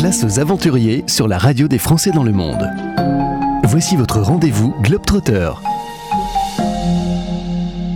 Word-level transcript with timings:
Place 0.00 0.24
aux 0.24 0.40
aventuriers 0.40 1.04
sur 1.06 1.28
la 1.28 1.36
radio 1.36 1.68
des 1.68 1.76
Français 1.76 2.10
dans 2.10 2.22
le 2.22 2.32
monde. 2.32 2.66
Voici 3.64 3.96
votre 3.96 4.18
rendez-vous 4.20 4.74
Globetrotter. 4.80 5.50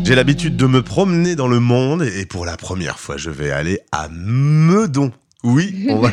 J'ai 0.04 0.14
l'habitude 0.14 0.54
de 0.54 0.67
me 0.67 0.82
promener 0.82 1.35
dans 1.35 1.48
le 1.48 1.61
monde 1.61 2.03
et 2.03 2.27
pour 2.27 2.45
la 2.45 2.59
première 2.59 2.98
fois, 2.98 3.17
je 3.17 3.30
vais 3.30 3.51
aller 3.51 3.80
à 3.90 4.09
Meudon. 4.11 5.12
Oui, 5.45 5.87
on 5.88 6.01
va... 6.01 6.11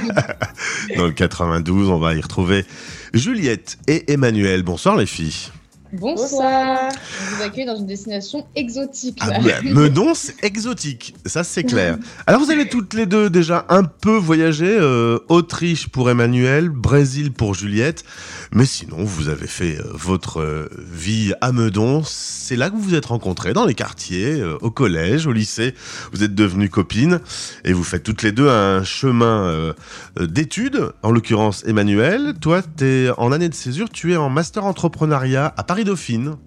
dans 0.95 1.07
le 1.07 1.11
92, 1.11 1.89
on 1.89 1.99
va 1.99 2.15
y 2.15 2.21
retrouver 2.21 2.65
Juliette 3.13 3.77
et 3.87 4.13
Emmanuel. 4.13 4.63
Bonsoir 4.63 4.95
les 4.95 5.05
filles. 5.05 5.51
Bonsoir. 5.93 6.89
On 6.89 7.35
vous 7.35 7.43
accueille 7.43 7.65
dans 7.65 7.75
une 7.75 7.85
destination 7.85 8.45
exotique. 8.55 9.17
Ah 9.19 9.39
Meudon, 9.63 10.13
c'est 10.13 10.41
exotique, 10.43 11.15
ça 11.25 11.43
c'est 11.43 11.63
clair. 11.63 11.97
Alors 12.27 12.39
vous 12.41 12.49
avez 12.49 12.69
toutes 12.69 12.93
les 12.93 13.05
deux 13.05 13.29
déjà 13.29 13.65
un 13.67 13.83
peu 13.83 14.15
voyagé, 14.15 14.67
euh, 14.67 15.19
Autriche 15.27 15.89
pour 15.89 16.09
Emmanuel, 16.09 16.69
Brésil 16.69 17.33
pour 17.33 17.55
Juliette, 17.55 18.05
mais 18.53 18.65
sinon 18.65 19.03
vous 19.03 19.27
avez 19.27 19.47
fait 19.47 19.79
euh, 19.79 19.83
votre 19.93 20.39
euh, 20.39 20.69
vie 20.77 21.33
à 21.41 21.51
Meudon. 21.51 22.03
C'est 22.05 22.55
là 22.55 22.69
que 22.69 22.75
vous 22.75 22.81
vous 22.81 22.95
êtes 22.95 23.07
rencontrés, 23.07 23.51
dans 23.51 23.65
les 23.65 23.75
quartiers, 23.75 24.41
au 24.61 24.71
collège, 24.71 25.27
au 25.27 25.33
lycée. 25.33 25.75
Vous 26.13 26.23
êtes 26.23 26.35
devenues 26.35 26.69
copines 26.69 27.19
et 27.65 27.73
vous 27.73 27.83
faites 27.83 28.03
toutes 28.03 28.23
les 28.23 28.31
deux 28.31 28.49
un 28.49 28.83
chemin 28.83 29.73
d'études. 30.19 30.91
En 31.03 31.11
l'occurrence 31.11 31.63
Emmanuel, 31.65 32.33
toi 32.39 32.61
tu 32.77 32.85
es 32.85 33.09
en 33.17 33.31
année 33.31 33.49
de 33.49 33.53
césure, 33.53 33.89
tu 33.89 34.13
es 34.13 34.17
en 34.17 34.29
master 34.29 34.65
entrepreneuriat 34.65 35.53
à 35.57 35.63
Paris 35.63 35.80
Dauphine. 35.83 36.37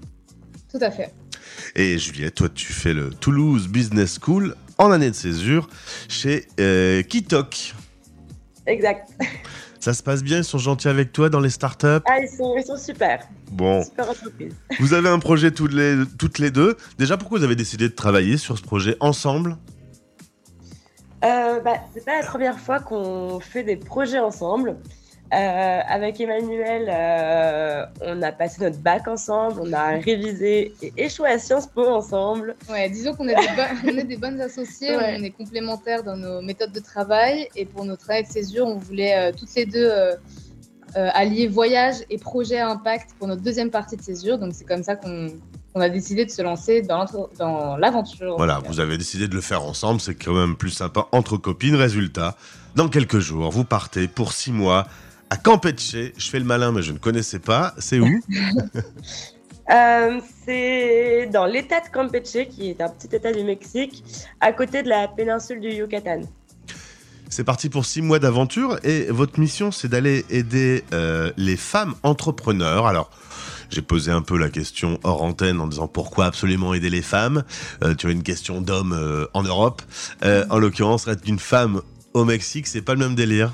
Tout 0.70 0.78
à 0.80 0.90
fait. 0.90 1.12
Et 1.76 1.98
Juliette, 1.98 2.34
toi, 2.34 2.48
tu 2.48 2.72
fais 2.72 2.92
le 2.92 3.10
Toulouse 3.10 3.68
Business 3.68 4.18
School 4.20 4.54
en 4.78 4.90
année 4.90 5.10
de 5.10 5.14
césure 5.14 5.68
chez 6.08 6.46
euh, 6.60 7.02
Kitok. 7.02 7.74
Exact. 8.66 9.08
Ça 9.84 9.92
se 9.92 10.02
passe 10.02 10.22
bien, 10.22 10.38
ils 10.38 10.44
sont 10.44 10.56
gentils 10.56 10.88
avec 10.88 11.12
toi 11.12 11.28
dans 11.28 11.40
les 11.40 11.50
startups? 11.50 12.00
Ah, 12.06 12.18
ils 12.18 12.28
sont, 12.28 12.56
ils 12.56 12.64
sont 12.64 12.78
super. 12.78 13.28
Bon. 13.52 13.84
Super 13.84 14.08
entreprise. 14.08 14.54
Vous 14.80 14.94
avez 14.94 15.10
un 15.10 15.18
projet 15.18 15.50
toutes 15.50 15.74
les, 15.74 15.96
toutes 16.18 16.38
les 16.38 16.50
deux. 16.50 16.78
Déjà, 16.96 17.18
pourquoi 17.18 17.38
vous 17.38 17.44
avez 17.44 17.54
décidé 17.54 17.90
de 17.90 17.94
travailler 17.94 18.38
sur 18.38 18.56
ce 18.56 18.62
projet 18.62 18.96
ensemble? 19.00 19.58
Euh, 21.22 21.60
bah, 21.60 21.74
C'est 21.92 22.04
pas 22.04 22.18
la 22.18 22.26
première 22.26 22.58
fois 22.58 22.80
qu'on 22.80 23.40
fait 23.40 23.62
des 23.62 23.76
projets 23.76 24.20
ensemble. 24.20 24.76
Euh, 25.32 25.80
avec 25.88 26.20
Emmanuel, 26.20 26.86
euh, 26.88 27.86
on 28.02 28.22
a 28.22 28.30
passé 28.30 28.62
notre 28.62 28.78
bac 28.78 29.08
ensemble, 29.08 29.62
on 29.64 29.72
a 29.72 29.98
révisé 29.98 30.74
et 30.82 30.92
échoué 30.96 31.28
à 31.28 31.38
Sciences 31.38 31.66
Po 31.66 31.86
ensemble. 31.86 32.54
Ouais, 32.70 32.88
disons 32.90 33.14
qu'on 33.14 33.26
est, 33.26 33.34
est, 33.34 34.04
des 34.04 34.16
bonnes 34.16 34.40
associés, 34.40 34.94
on 34.96 35.22
est 35.22 35.30
complémentaires 35.30 36.04
dans 36.04 36.16
nos 36.16 36.42
méthodes 36.42 36.72
de 36.72 36.80
travail. 36.80 37.48
Et 37.56 37.64
pour 37.64 37.84
notre 37.84 38.04
travail 38.04 38.24
de 38.24 38.28
césure, 38.28 38.66
on 38.66 38.78
voulait 38.78 39.16
euh, 39.16 39.32
toutes 39.36 39.54
les 39.56 39.66
deux 39.66 39.90
allier 40.96 41.48
voyage 41.48 41.96
et 42.08 42.18
projet 42.18 42.58
à 42.58 42.68
impact 42.68 43.14
pour 43.18 43.26
notre 43.26 43.42
deuxième 43.42 43.70
partie 43.70 43.96
de 43.96 44.02
césure. 44.02 44.38
Donc 44.38 44.52
c'est 44.54 44.64
comme 44.64 44.84
ça 44.84 44.94
qu'on 44.94 45.30
a 45.74 45.88
décidé 45.88 46.24
de 46.24 46.30
se 46.30 46.40
lancer 46.42 46.82
dans 46.82 47.76
l'aventure. 47.78 48.36
Voilà, 48.36 48.60
vous 48.64 48.78
avez 48.78 48.96
décidé 48.96 49.26
de 49.26 49.34
le 49.34 49.40
faire 49.40 49.64
ensemble, 49.64 50.00
c'est 50.00 50.14
quand 50.14 50.34
même 50.34 50.54
plus 50.54 50.70
sympa 50.70 51.08
entre 51.10 51.36
copines. 51.36 51.74
Résultat, 51.74 52.36
dans 52.76 52.88
quelques 52.88 53.18
jours, 53.18 53.50
vous 53.50 53.64
partez 53.64 54.06
pour 54.06 54.32
six 54.32 54.52
mois 54.52 54.86
à 55.34 55.36
Campeche. 55.36 55.96
Je 56.16 56.30
fais 56.30 56.38
le 56.38 56.44
malin, 56.44 56.70
mais 56.70 56.82
je 56.82 56.92
ne 56.92 56.98
connaissais 56.98 57.40
pas. 57.40 57.74
C'est 57.78 57.98
où 57.98 58.06
euh, 59.72 60.20
C'est 60.46 61.28
dans 61.32 61.46
l'état 61.46 61.80
de 61.80 61.88
Campeche, 61.92 62.48
qui 62.50 62.70
est 62.70 62.80
un 62.80 62.88
petit 62.88 63.16
état 63.16 63.32
du 63.32 63.42
Mexique, 63.42 64.04
à 64.40 64.52
côté 64.52 64.84
de 64.84 64.88
la 64.88 65.08
péninsule 65.08 65.60
du 65.60 65.70
Yucatan. 65.70 66.20
C'est 67.28 67.42
parti 67.42 67.68
pour 67.68 67.84
six 67.84 68.00
mois 68.00 68.20
d'aventure 68.20 68.78
et 68.84 69.06
votre 69.06 69.40
mission, 69.40 69.72
c'est 69.72 69.88
d'aller 69.88 70.24
aider 70.30 70.84
euh, 70.92 71.32
les 71.36 71.56
femmes 71.56 71.96
entrepreneurs. 72.04 72.86
Alors, 72.86 73.10
j'ai 73.70 73.82
posé 73.82 74.12
un 74.12 74.22
peu 74.22 74.38
la 74.38 74.50
question 74.50 75.00
hors 75.02 75.22
antenne 75.22 75.60
en 75.60 75.66
disant 75.66 75.88
pourquoi 75.88 76.26
absolument 76.26 76.74
aider 76.74 76.90
les 76.90 77.02
femmes. 77.02 77.42
Euh, 77.82 77.96
tu 77.96 78.06
as 78.06 78.10
une 78.10 78.22
question 78.22 78.60
d'homme 78.60 79.26
en 79.34 79.42
Europe. 79.42 79.82
en 80.22 80.58
l'occurrence, 80.60 81.08
être 81.08 81.26
une 81.26 81.40
femme 81.40 81.80
au 82.12 82.24
Mexique, 82.24 82.68
c'est 82.68 82.82
pas 82.82 82.92
le 82.92 83.00
même 83.00 83.16
délire. 83.16 83.52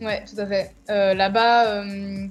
Ouais, 0.00 0.24
tout 0.24 0.40
à 0.40 0.46
fait. 0.46 0.70
Euh, 0.90 1.14
là-bas, 1.14 1.82
euh, 1.82 2.26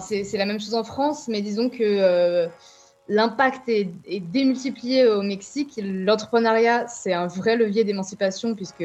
c'est 0.00 0.38
la 0.38 0.46
même 0.46 0.60
chose 0.60 0.74
en 0.74 0.84
France, 0.84 1.28
mais 1.28 1.42
disons 1.42 1.68
que 1.68 1.82
euh, 1.82 2.46
l'impact 3.08 3.68
est, 3.68 3.90
démultiplié 4.32 5.06
au 5.06 5.22
Mexique. 5.22 5.78
L'entrepreneuriat, 5.82 6.86
c'est 6.88 7.12
un 7.12 7.26
vrai 7.26 7.56
levier 7.56 7.84
d'émancipation 7.84 8.54
puisque 8.54 8.84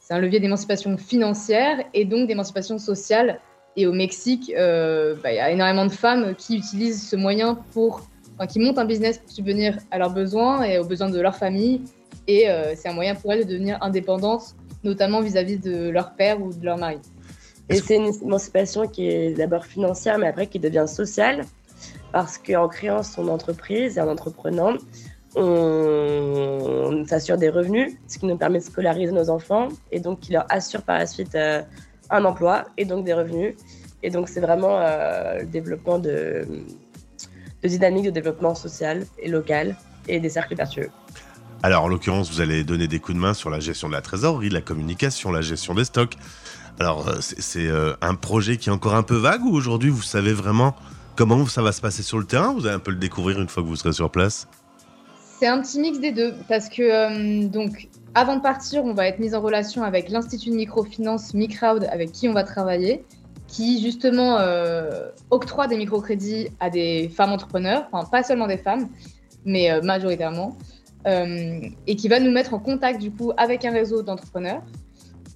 c'est 0.00 0.14
un 0.14 0.18
levier 0.18 0.40
d'émancipation 0.40 0.96
financière 0.96 1.84
et 1.94 2.04
donc 2.04 2.26
d'émancipation 2.26 2.78
sociale. 2.78 3.40
Et 3.76 3.86
au 3.86 3.92
Mexique, 3.92 4.52
bah, 4.56 5.32
il 5.32 5.36
y 5.36 5.38
a 5.38 5.50
énormément 5.50 5.86
de 5.86 5.92
femmes 5.92 6.34
qui 6.34 6.56
utilisent 6.56 7.08
ce 7.08 7.14
moyen 7.14 7.54
pour, 7.72 8.08
qui 8.48 8.58
montent 8.58 8.78
un 8.78 8.84
business 8.84 9.18
pour 9.18 9.30
subvenir 9.30 9.78
à 9.92 9.98
leurs 9.98 10.10
besoins 10.10 10.64
et 10.64 10.80
aux 10.80 10.84
besoins 10.84 11.08
de 11.08 11.20
leur 11.20 11.36
famille. 11.36 11.82
Et 12.26 12.46
c'est 12.74 12.88
un 12.88 12.94
moyen 12.94 13.14
pour 13.14 13.32
elles 13.32 13.46
de 13.46 13.52
devenir 13.52 13.78
indépendantes, 13.80 14.56
notamment 14.82 15.20
vis-à-vis 15.20 15.58
-vis 15.58 15.62
de 15.62 15.88
leur 15.88 16.16
père 16.16 16.42
ou 16.42 16.52
de 16.52 16.64
leur 16.64 16.78
mari. 16.78 16.98
Et 17.70 17.80
c'est 17.80 17.96
une 17.96 18.12
émancipation 18.22 18.88
qui 18.88 19.08
est 19.08 19.34
d'abord 19.34 19.64
financière, 19.64 20.18
mais 20.18 20.26
après 20.26 20.48
qui 20.48 20.58
devient 20.58 20.86
sociale, 20.88 21.44
parce 22.12 22.36
qu'en 22.36 22.68
créant 22.68 23.02
son 23.02 23.28
entreprise 23.28 23.96
et 23.96 24.00
en 24.00 24.08
entreprenant, 24.08 24.74
on, 25.36 27.04
s'assure 27.06 27.36
des 27.36 27.48
revenus, 27.48 27.96
ce 28.08 28.18
qui 28.18 28.26
nous 28.26 28.36
permet 28.36 28.58
de 28.58 28.64
scolariser 28.64 29.12
nos 29.12 29.30
enfants, 29.30 29.68
et 29.92 30.00
donc 30.00 30.20
qui 30.20 30.32
leur 30.32 30.46
assure 30.48 30.82
par 30.82 30.98
la 30.98 31.06
suite 31.06 31.34
euh, 31.36 31.62
un 32.10 32.24
emploi 32.24 32.66
et 32.76 32.84
donc 32.84 33.04
des 33.04 33.14
revenus. 33.14 33.54
Et 34.02 34.10
donc 34.10 34.28
c'est 34.28 34.40
vraiment 34.40 34.80
euh, 34.80 35.38
le 35.38 35.46
développement 35.46 35.98
de, 35.98 36.44
de 37.62 37.68
dynamique 37.68 38.06
de 38.06 38.10
développement 38.10 38.56
social 38.56 39.04
et 39.18 39.28
local 39.28 39.76
et 40.08 40.18
des 40.18 40.28
cercles 40.28 40.56
vertueux. 40.56 40.90
Alors, 41.62 41.84
en 41.84 41.88
l'occurrence, 41.88 42.30
vous 42.32 42.40
allez 42.40 42.64
donner 42.64 42.88
des 42.88 43.00
coups 43.00 43.16
de 43.16 43.20
main 43.20 43.34
sur 43.34 43.50
la 43.50 43.60
gestion 43.60 43.86
de 43.88 43.92
la 43.92 44.00
trésorerie, 44.00 44.48
la 44.48 44.62
communication, 44.62 45.30
la 45.30 45.42
gestion 45.42 45.74
des 45.74 45.84
stocks, 45.84 46.16
alors, 46.78 47.08
euh, 47.08 47.16
c'est 47.20 47.66
euh, 47.66 47.94
un 48.00 48.14
projet 48.14 48.56
qui 48.56 48.68
est 48.68 48.72
encore 48.72 48.94
un 48.94 49.02
peu 49.02 49.16
vague 49.16 49.44
ou 49.44 49.54
aujourd'hui 49.54 49.90
vous 49.90 50.02
savez 50.02 50.32
vraiment 50.32 50.74
comment 51.16 51.46
ça 51.46 51.62
va 51.62 51.72
se 51.72 51.80
passer 51.80 52.02
sur 52.02 52.18
le 52.18 52.24
terrain? 52.24 52.52
Vous 52.54 52.66
allez 52.66 52.76
un 52.76 52.80
peu 52.80 52.90
le 52.90 52.96
découvrir 52.96 53.40
une 53.40 53.48
fois 53.48 53.62
que 53.62 53.68
vous 53.68 53.76
serez 53.76 53.92
sur 53.92 54.10
place? 54.10 54.48
C'est 55.38 55.46
un 55.46 55.60
petit 55.60 55.80
mix 55.80 56.00
des 56.00 56.12
deux 56.12 56.34
parce 56.48 56.68
que 56.68 56.82
euh, 56.82 57.48
donc 57.48 57.88
avant 58.14 58.36
de 58.36 58.42
partir, 58.42 58.84
on 58.84 58.94
va 58.94 59.06
être 59.06 59.18
mis 59.18 59.34
en 59.34 59.40
relation 59.40 59.82
avec 59.82 60.08
l'Institut 60.10 60.50
de 60.50 60.54
microfinance 60.54 61.34
MiCrowd 61.34 61.84
avec 61.90 62.12
qui 62.12 62.28
on 62.28 62.32
va 62.32 62.44
travailler, 62.44 63.04
qui 63.46 63.82
justement 63.82 64.38
octroie 65.30 65.68
des 65.68 65.76
microcrédits 65.76 66.48
à 66.58 66.70
des 66.70 67.08
femmes 67.08 67.32
entrepreneurs, 67.32 67.88
enfin 67.92 68.08
pas 68.08 68.22
seulement 68.22 68.48
des 68.48 68.58
femmes, 68.58 68.88
mais 69.44 69.80
majoritairement, 69.82 70.56
et 71.06 71.96
qui 71.96 72.08
va 72.08 72.18
nous 72.18 72.32
mettre 72.32 72.52
en 72.52 72.58
contact 72.58 73.00
du 73.00 73.12
coup 73.12 73.32
avec 73.36 73.64
un 73.64 73.70
réseau 73.70 74.02
d'entrepreneurs 74.02 74.62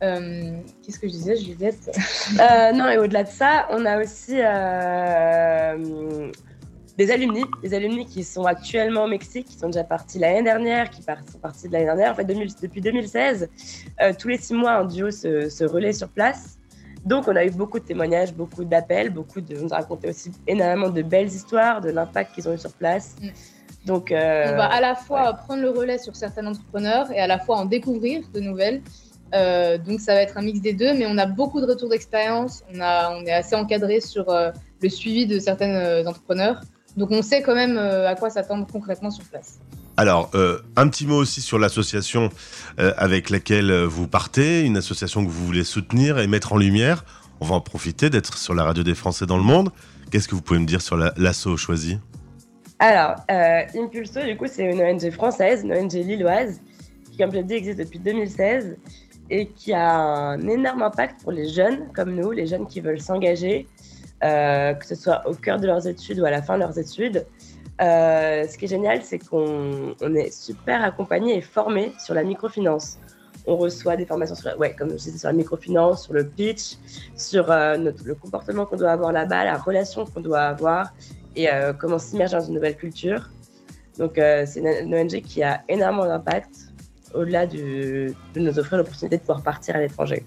euh, 0.02 0.58
qu'est-ce 0.82 0.98
que 0.98 1.06
je 1.06 1.12
disais, 1.12 1.36
Juliette 1.36 1.90
euh, 2.40 2.72
Non, 2.72 2.88
et 2.88 2.98
au-delà 2.98 3.24
de 3.24 3.28
ça, 3.28 3.66
on 3.70 3.84
a 3.86 4.00
aussi 4.00 4.36
euh, 4.36 6.30
des 6.98 7.10
alumni, 7.10 7.44
des 7.62 7.74
alumni 7.74 8.06
qui 8.06 8.24
sont 8.24 8.44
actuellement 8.44 9.04
au 9.04 9.08
Mexique, 9.08 9.46
qui 9.46 9.56
sont 9.56 9.68
déjà 9.68 9.84
partis 9.84 10.18
l'année 10.18 10.42
dernière, 10.42 10.90
qui 10.90 11.02
sont 11.02 11.38
partis 11.40 11.68
de 11.68 11.72
l'année 11.72 11.86
dernière. 11.86 12.12
En 12.12 12.14
fait, 12.14 12.24
depuis 12.24 12.80
2016, 12.80 13.48
tous 14.18 14.28
les 14.28 14.38
six 14.38 14.54
mois, 14.54 14.72
un 14.72 14.84
duo 14.84 15.10
se, 15.10 15.48
se 15.48 15.64
relaie 15.64 15.92
sur 15.92 16.08
place. 16.08 16.58
Donc, 17.04 17.28
on 17.28 17.36
a 17.36 17.44
eu 17.44 17.50
beaucoup 17.50 17.78
de 17.78 17.84
témoignages, 17.84 18.32
beaucoup 18.32 18.64
d'appels, 18.64 19.10
beaucoup 19.10 19.42
de. 19.42 19.62
On 19.62 19.68
a 19.68 19.76
raconté 19.76 20.08
aussi 20.08 20.32
énormément 20.46 20.88
de 20.88 21.02
belles 21.02 21.28
histoires, 21.28 21.82
de 21.82 21.90
l'impact 21.90 22.34
qu'ils 22.34 22.48
ont 22.48 22.54
eu 22.54 22.58
sur 22.58 22.72
place. 22.72 23.16
Mm. 23.20 23.28
Donc, 23.84 24.06
on 24.10 24.14
va 24.14 24.64
à 24.64 24.80
la 24.80 24.94
fois 24.94 25.34
prendre 25.34 25.60
le 25.60 25.68
relais 25.68 25.98
sur 25.98 26.16
certains 26.16 26.46
entrepreneurs 26.46 27.12
et 27.12 27.20
à 27.20 27.26
la 27.26 27.38
fois 27.38 27.58
en 27.58 27.66
découvrir 27.66 28.22
de 28.32 28.40
nouvelles. 28.40 28.80
Euh, 29.34 29.78
donc 29.78 30.00
ça 30.00 30.14
va 30.14 30.22
être 30.22 30.36
un 30.36 30.42
mix 30.42 30.60
des 30.60 30.72
deux, 30.72 30.94
mais 30.94 31.06
on 31.06 31.18
a 31.18 31.26
beaucoup 31.26 31.60
de 31.60 31.66
retours 31.66 31.88
d'expérience. 31.88 32.62
On, 32.72 32.80
on 32.80 33.24
est 33.26 33.32
assez 33.32 33.56
encadré 33.56 34.00
sur 34.00 34.28
euh, 34.30 34.50
le 34.80 34.88
suivi 34.88 35.26
de 35.26 35.38
certains 35.38 35.74
euh, 35.74 36.04
entrepreneurs. 36.06 36.60
Donc 36.96 37.10
on 37.10 37.22
sait 37.22 37.42
quand 37.42 37.54
même 37.54 37.76
à 37.76 38.14
quoi 38.14 38.30
s'attendre 38.30 38.66
concrètement 38.70 39.10
sur 39.10 39.24
place. 39.24 39.58
Alors, 39.96 40.30
un 40.76 40.88
petit 40.88 41.06
mot 41.06 41.16
aussi 41.16 41.40
sur 41.40 41.58
l'association 41.58 42.30
avec 42.78 43.30
laquelle 43.30 43.72
vous 43.82 44.06
partez, 44.06 44.62
une 44.62 44.76
association 44.76 45.24
que 45.24 45.28
vous 45.28 45.44
voulez 45.44 45.64
soutenir 45.64 46.20
et 46.20 46.28
mettre 46.28 46.52
en 46.52 46.56
lumière. 46.56 47.04
On 47.40 47.46
va 47.46 47.56
en 47.56 47.60
profiter 47.60 48.10
d'être 48.10 48.38
sur 48.38 48.54
la 48.54 48.62
radio 48.62 48.84
des 48.84 48.94
Français 48.94 49.26
dans 49.26 49.36
le 49.36 49.42
monde. 49.42 49.70
Qu'est-ce 50.12 50.28
que 50.28 50.36
vous 50.36 50.42
pouvez 50.42 50.60
me 50.60 50.66
dire 50.66 50.82
sur 50.82 50.96
l'asso 50.96 51.56
choisi? 51.56 51.98
Alors, 52.78 53.16
Impulso, 53.28 54.22
du 54.22 54.36
coup, 54.36 54.46
c'est 54.46 54.70
une 54.70 54.80
ONG 54.80 55.10
française, 55.10 55.64
une 55.64 55.72
ONG 55.72 55.94
lilloise, 55.94 56.60
qui, 57.10 57.18
comme 57.18 57.32
je 57.32 57.38
l'ai 57.38 57.42
dit, 57.42 57.54
existe 57.54 57.80
depuis 57.80 57.98
2016 57.98 58.76
et 59.30 59.48
qui 59.48 59.72
a 59.72 59.96
un 59.96 60.48
énorme 60.48 60.82
impact 60.82 61.22
pour 61.22 61.32
les 61.32 61.48
jeunes 61.48 61.88
comme 61.94 62.14
nous, 62.14 62.30
les 62.30 62.46
jeunes 62.46 62.66
qui 62.66 62.80
veulent 62.80 63.00
s'engager, 63.00 63.66
euh, 64.22 64.74
que 64.74 64.86
ce 64.86 64.94
soit 64.94 65.26
au 65.28 65.34
cœur 65.34 65.58
de 65.58 65.66
leurs 65.66 65.86
études 65.86 66.20
ou 66.20 66.24
à 66.24 66.30
la 66.30 66.42
fin 66.42 66.54
de 66.54 66.60
leurs 66.60 66.78
études. 66.78 67.26
Euh, 67.80 68.46
ce 68.46 68.56
qui 68.56 68.66
est 68.66 68.68
génial, 68.68 69.02
c'est 69.02 69.18
qu'on 69.18 69.94
est 70.14 70.32
super 70.32 70.82
accompagné 70.84 71.38
et 71.38 71.40
formé 71.40 71.92
sur 71.98 72.14
la 72.14 72.22
microfinance. 72.22 72.98
On 73.46 73.56
reçoit 73.56 73.96
des 73.96 74.06
formations 74.06 74.34
sur, 74.34 74.58
ouais, 74.58 74.74
comme 74.74 74.98
sur 74.98 75.28
la 75.28 75.34
microfinance, 75.34 76.04
sur 76.04 76.14
le 76.14 76.26
pitch, 76.26 76.76
sur 77.16 77.50
euh, 77.50 77.76
le 77.76 78.14
comportement 78.14 78.64
qu'on 78.64 78.76
doit 78.76 78.92
avoir 78.92 79.12
là-bas, 79.12 79.44
la 79.44 79.58
relation 79.58 80.06
qu'on 80.06 80.20
doit 80.20 80.42
avoir 80.42 80.94
et 81.36 81.48
comment 81.80 81.98
s'immerger 81.98 82.36
dans 82.36 82.44
une 82.44 82.54
nouvelle 82.54 82.76
culture. 82.76 83.28
Donc, 83.98 84.12
c'est 84.14 84.60
une 84.60 84.94
ONG 84.94 85.20
qui 85.22 85.42
a 85.42 85.62
énormément 85.68 86.06
d'impact 86.06 86.73
au-delà 87.14 87.46
de 87.46 88.14
nous 88.36 88.58
offrir 88.58 88.78
l'opportunité 88.78 89.16
de 89.16 89.20
pouvoir 89.20 89.42
partir 89.42 89.76
à 89.76 89.80
l'étranger. 89.80 90.24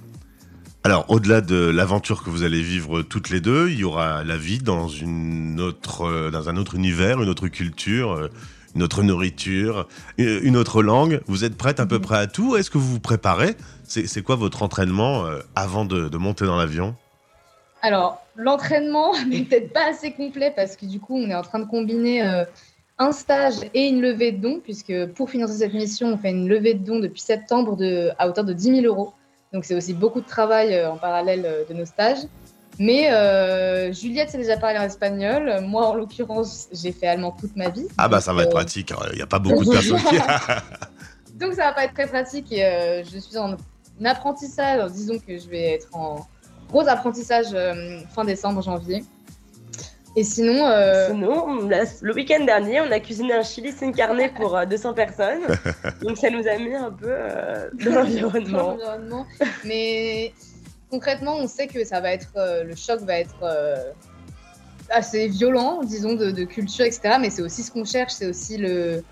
Alors, 0.84 1.06
au-delà 1.10 1.42
de 1.42 1.56
l'aventure 1.56 2.24
que 2.24 2.30
vous 2.30 2.44
allez 2.44 2.62
vivre 2.62 3.01
toutes 3.01 3.30
les 3.30 3.42
deux, 3.42 3.69
il 3.69 3.80
y 3.80 3.84
aura 3.84 4.24
la 4.24 4.38
vie 4.38 4.60
dans, 4.60 4.88
une 4.88 5.60
autre, 5.60 6.30
dans 6.31 6.50
un 6.50 6.56
autre 6.56 6.75
univers, 6.75 7.22
une 7.22 7.30
autre 7.30 7.50
culture, 7.50 8.30
une 8.74 8.84
autre 8.84 9.04
nourriture, 9.04 9.88
une 10.18 10.56
autre 10.56 10.81
langue. 10.81 11.19
Vous 11.28 11.44
êtes 11.44 11.57
prête 11.57 11.80
à 11.80 11.86
peu 11.86 12.00
près 12.00 12.18
à 12.18 12.28
tout? 12.28 12.56
Est-ce 12.56 12.69
que 12.69 12.78
vous 12.78 12.90
vous 12.90 13.00
préparez? 13.01 13.56
C'est 13.83 14.22
quoi 14.22 14.38
votre 14.38 14.63
entraînement 14.63 15.25
avant 15.56 15.83
de, 15.83 16.07
de 16.07 16.18
monter 16.18 16.45
dans 16.45 16.57
l'avion? 16.57 16.95
Alors, 17.81 18.25
l'entraînement 18.36 19.13
n'est 19.28 19.44
peut-être 19.44 19.74
pas 19.74 19.90
assez 19.90 20.12
complet 20.12 20.51
parce 20.56 20.75
que 20.75 20.86
du 20.86 21.00
coup, 21.00 21.18
on 21.18 21.30
est 21.30 21.36
en 21.36 21.44
train 21.44 21.60
de 21.60 21.66
combiner 21.66 22.25
euh, 22.25 22.44
un 22.99 23.11
stage 23.11 23.55
et 23.73 23.88
une 23.88 24.01
levée 24.01 24.31
de 24.31 24.41
dons, 24.41 24.59
puisque 24.63 25.07
pour 25.13 25.29
financer 25.29 25.57
cette 25.57 25.73
mission, 25.73 26.13
on 26.13 26.17
fait 26.17 26.31
une 26.31 26.47
levée 26.47 26.73
de 26.73 26.83
dons 26.83 26.99
depuis 26.99 27.21
septembre 27.21 27.75
de, 27.75 28.11
à 28.17 28.27
hauteur 28.27 28.44
de 28.44 28.53
10 28.53 28.81
000 28.81 28.85
euros. 28.85 29.13
Donc, 29.53 29.65
c'est 29.65 29.75
aussi 29.75 29.94
beaucoup 29.94 30.19
de 30.19 30.25
travail 30.25 30.73
euh, 30.73 30.91
en 30.91 30.97
parallèle 30.97 31.44
euh, 31.45 31.63
de 31.69 31.73
nos 31.73 31.85
stages. 31.85 32.19
Mais 32.79 33.11
euh, 33.11 33.91
Juliette 33.91 34.29
s'est 34.29 34.38
déjà 34.38 34.57
parlé 34.57 34.77
en 34.77 34.83
espagnol. 34.83 35.61
Moi, 35.61 35.85
en 35.88 35.95
l'occurrence, 35.95 36.67
j'ai 36.71 36.91
fait 36.91 37.07
allemand 37.07 37.31
toute 37.31 37.55
ma 37.55 37.69
vie. 37.69 37.88
Ah 37.97 38.07
bah 38.07 38.21
ça 38.21 38.33
va 38.33 38.44
être 38.44 38.51
pratique. 38.51 38.94
Il 39.11 39.15
n'y 39.15 39.21
a 39.21 39.27
pas 39.27 39.39
beaucoup 39.39 39.65
de 39.65 39.71
personnes 39.71 39.97
qui... 39.97 40.17
Donc 41.35 41.53
ça 41.53 41.65
va 41.65 41.73
pas 41.73 41.85
être 41.85 41.94
très 41.94 42.07
pratique 42.07 42.51
et 42.51 42.65
euh, 42.65 43.03
je 43.03 43.17
suis 43.17 43.38
en 43.38 43.57
apprentissage. 44.03 44.91
Disons 44.91 45.17
que 45.17 45.38
je 45.38 45.47
vais 45.49 45.73
être 45.73 45.88
en 45.94 46.27
gros 46.69 46.88
apprentissage 46.88 47.47
fin 48.13 48.25
décembre, 48.25 48.61
janvier. 48.61 49.03
Et 50.18 50.24
sinon, 50.24 50.66
euh, 50.66 51.08
sinon 51.08 51.68
la, 51.69 51.84
le 52.02 52.14
week-end 52.14 52.44
dernier, 52.44 52.81
on 52.81 52.92
a 52.92 53.00
cuisiné 53.00 53.34
un 53.34 53.44
chili 53.44 53.72
sin 53.72 53.94
carne 53.94 54.19
pour 54.36 54.60
200 54.66 54.94
personnes. 54.94 55.44
Donc 56.02 56.18
ça 56.18 56.30
nous 56.30 56.46
a 56.46 56.58
mis 56.58 56.74
un 56.74 56.92
peu 56.92 57.16
dans 57.86 58.02
l'environnement. 58.02 58.78
Mais 59.64 60.34
concrètement, 60.90 61.38
on 61.38 61.48
sait 61.48 61.68
que 61.68 61.86
ça 61.86 62.02
va 62.02 62.12
être 62.12 62.34
le 62.36 62.75
choc 62.75 63.02
va 63.02 63.19
être 63.19 63.46
assez 64.90 65.28
violent, 65.28 65.81
disons, 65.84 66.14
de, 66.14 66.31
de 66.31 66.44
culture, 66.44 66.86
etc. 66.86 67.18
Mais 67.19 67.30
c'est 67.30 67.42
aussi 67.42 67.64
ce 67.64 67.72
qu'on 67.72 67.86
cherche, 67.86 68.14
c'est 68.14 68.28
aussi 68.28 68.58
le, 68.58 69.04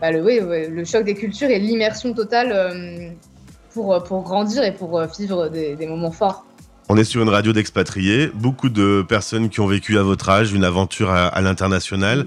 bah, 0.00 0.10
le, 0.10 0.22
oui, 0.22 0.40
ouais, 0.40 0.68
le 0.68 0.84
choc 0.84 1.04
des 1.04 1.14
cultures 1.14 1.50
et 1.50 1.58
l'immersion 1.58 2.12
totale 2.12 2.52
euh, 2.52 3.10
pour, 3.72 4.02
pour 4.04 4.22
grandir 4.22 4.62
et 4.64 4.72
pour 4.72 5.00
vivre 5.18 5.48
des, 5.48 5.76
des, 5.76 5.86
moments 5.86 6.12
forts. 6.12 6.44
On 6.88 6.96
est 6.96 7.04
sur 7.04 7.22
une 7.22 7.28
radio 7.28 7.52
d'expatriés. 7.52 8.30
Beaucoup 8.34 8.70
de 8.70 9.04
personnes 9.06 9.50
qui 9.50 9.60
ont 9.60 9.66
vécu 9.66 9.98
à 9.98 10.02
votre 10.02 10.28
âge 10.30 10.52
une 10.52 10.64
aventure 10.64 11.10
à, 11.10 11.26
à 11.26 11.40
l'international 11.42 12.26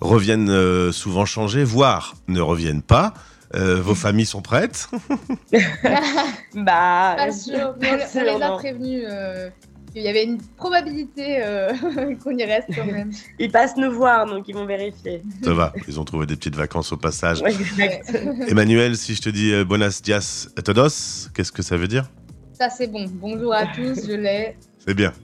reviennent 0.00 0.50
euh, 0.50 0.90
souvent 0.90 1.24
changer, 1.24 1.62
voire 1.62 2.14
ne 2.26 2.40
reviennent 2.40 2.82
pas. 2.82 3.14
Euh, 3.54 3.80
vos 3.80 3.94
familles 3.94 4.26
sont 4.26 4.42
prêtes? 4.42 4.88
Bah, 6.54 7.14
pas 7.16 7.32
sûr. 7.32 7.74
Mais 7.80 7.90
on, 7.92 8.18
on 8.18 8.22
les 8.22 8.42
a 8.42 8.50
prévenus. 8.52 9.04
Euh, 9.06 9.50
il 9.94 10.02
y 10.02 10.08
avait 10.08 10.24
une 10.24 10.38
probabilité 10.56 11.42
euh, 11.42 11.72
qu'on 12.22 12.36
y 12.36 12.44
reste 12.44 12.68
quand 12.74 12.86
même. 12.86 13.10
Ils 13.38 13.50
passent 13.50 13.76
nous 13.76 13.90
voir, 13.90 14.26
donc 14.26 14.46
ils 14.48 14.54
vont 14.54 14.66
vérifier. 14.66 15.22
Ça 15.42 15.52
va, 15.52 15.72
ils 15.88 15.98
ont 15.98 16.04
trouvé 16.04 16.26
des 16.26 16.36
petites 16.36 16.54
vacances 16.54 16.92
au 16.92 16.96
passage. 16.96 17.42
Ouais, 17.42 17.52
exact. 17.52 18.16
Emmanuel, 18.48 18.96
si 18.96 19.14
je 19.14 19.22
te 19.22 19.28
dis 19.28 19.52
euh, 19.52 19.64
Buenos 19.64 20.02
dias 20.02 20.48
a 20.56 20.62
todos, 20.62 21.28
qu'est-ce 21.34 21.52
que 21.52 21.62
ça 21.62 21.76
veut 21.76 21.88
dire? 21.88 22.04
Ça 22.60 22.68
c'est 22.68 22.88
bon. 22.88 23.06
Bonjour 23.08 23.54
à 23.54 23.64
tous, 23.68 24.06
je 24.06 24.12
l'ai. 24.12 24.54
C'est 24.86 24.92
bien. 24.92 25.14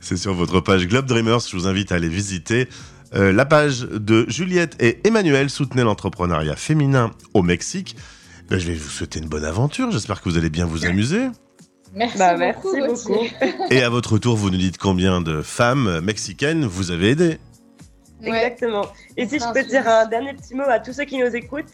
C'est 0.00 0.16
sur 0.16 0.34
votre 0.34 0.58
page 0.58 0.88
Globe 0.88 1.06
Dreamers, 1.06 1.38
je 1.38 1.56
vous 1.56 1.68
invite 1.68 1.92
à 1.92 1.94
aller 1.94 2.08
visiter. 2.08 2.68
Euh, 3.14 3.32
la 3.32 3.44
page 3.44 3.82
de 3.82 4.28
Juliette 4.28 4.74
et 4.82 4.98
Emmanuel 5.04 5.50
soutenez 5.50 5.84
l'entrepreneuriat 5.84 6.56
féminin 6.56 7.12
au 7.32 7.42
Mexique. 7.42 7.94
Ben, 8.48 8.58
je 8.58 8.66
vais 8.66 8.74
vous 8.74 8.88
souhaiter 8.88 9.20
une 9.20 9.28
bonne 9.28 9.44
aventure. 9.44 9.92
J'espère 9.92 10.20
que 10.20 10.28
vous 10.28 10.36
allez 10.36 10.50
bien 10.50 10.66
vous 10.66 10.84
amuser. 10.84 11.28
Merci, 11.94 12.18
bah, 12.18 12.34
beaucoup, 12.34 12.74
merci 12.74 13.06
beaucoup. 13.06 13.24
Et 13.70 13.84
à 13.84 13.88
votre 13.88 14.18
tour, 14.18 14.34
vous 14.34 14.50
nous 14.50 14.58
dites 14.58 14.76
combien 14.76 15.20
de 15.20 15.42
femmes 15.42 16.00
mexicaines 16.00 16.64
vous 16.64 16.90
avez 16.90 17.10
aidé. 17.10 17.38
Ouais. 18.20 18.30
Exactement. 18.30 18.86
Et 19.16 19.28
si 19.28 19.38
je 19.38 19.52
peux 19.54 19.62
dire 19.62 19.86
un 19.86 20.06
dernier 20.06 20.34
petit 20.34 20.56
mot 20.56 20.64
à 20.66 20.80
tous 20.80 20.94
ceux 20.94 21.04
qui 21.04 21.18
nous 21.18 21.36
écoutent, 21.36 21.70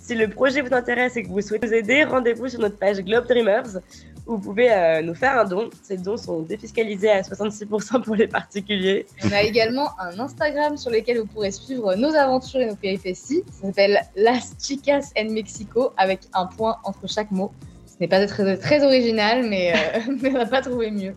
si 0.00 0.16
le 0.16 0.28
projet 0.28 0.60
vous 0.60 0.74
intéresse 0.74 1.16
et 1.16 1.22
que 1.22 1.28
vous 1.28 1.40
souhaitez 1.40 1.68
nous 1.68 1.72
aider, 1.72 2.02
rendez-vous 2.02 2.48
sur 2.48 2.58
notre 2.58 2.78
page 2.78 2.98
Globe 2.98 3.28
Dreamers 3.28 3.78
vous 4.26 4.38
pouvez 4.38 4.72
euh, 4.72 5.02
nous 5.02 5.14
faire 5.14 5.38
un 5.38 5.44
don. 5.44 5.70
Ces 5.82 5.96
dons 5.96 6.16
sont 6.16 6.40
défiscalisés 6.40 7.10
à 7.10 7.22
66% 7.22 8.02
pour 8.02 8.16
les 8.16 8.26
particuliers. 8.26 9.06
On 9.24 9.32
a 9.32 9.42
également 9.42 9.90
un 10.00 10.18
Instagram 10.18 10.76
sur 10.76 10.90
lequel 10.90 11.20
vous 11.20 11.26
pourrez 11.26 11.52
suivre 11.52 11.94
nos 11.94 12.14
aventures 12.14 12.60
et 12.60 12.66
nos 12.66 12.74
péripéties. 12.74 13.44
Ça 13.52 13.68
s'appelle 13.68 14.00
Las 14.16 14.54
Chicas 14.60 15.12
en 15.18 15.30
Mexico 15.30 15.92
avec 15.96 16.20
un 16.34 16.46
point 16.46 16.76
entre 16.84 17.08
chaque 17.08 17.30
mot. 17.30 17.52
Ce 17.86 17.94
n'est 18.00 18.08
pas 18.08 18.26
très, 18.26 18.56
très 18.56 18.84
original, 18.84 19.48
mais, 19.48 19.72
euh, 19.72 20.00
mais 20.20 20.30
on 20.30 20.38
n'a 20.38 20.46
pas 20.46 20.60
trouvé 20.60 20.90
mieux. 20.90 21.14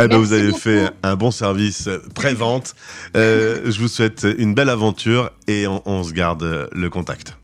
Eh 0.00 0.08
ben, 0.08 0.16
vous 0.16 0.32
avez 0.32 0.48
beaucoup. 0.48 0.58
fait 0.58 0.88
un 1.02 1.14
bon 1.14 1.30
service 1.30 1.88
pré-vente. 2.14 2.74
Euh, 3.16 3.62
je 3.64 3.80
vous 3.80 3.88
souhaite 3.88 4.26
une 4.38 4.54
belle 4.54 4.70
aventure 4.70 5.30
et 5.46 5.66
on, 5.66 5.82
on 5.86 6.02
se 6.02 6.12
garde 6.12 6.68
le 6.72 6.90
contact. 6.90 7.36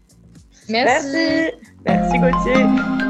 Merci. 0.68 1.06
Merci. 1.12 1.54
Merci 1.84 2.18
Gauthier. 2.18 3.09